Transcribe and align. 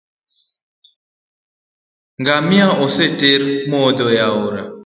Ngamia 2.21 2.67
oseter 2.83 3.43
modho 3.71 4.05
e 4.15 4.17
aora 4.27 4.61